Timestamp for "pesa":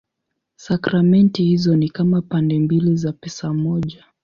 3.11-3.53